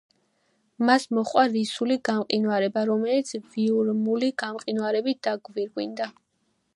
მას 0.89 1.03
მოჰყვა 1.17 1.43
რისული 1.55 1.97
გამყინვარება, 2.09 2.85
რომელიც 2.91 3.31
ვიურმული 3.51 4.31
გამყინვარებით 4.45 5.21
დაგვირგვინდა. 5.29 6.09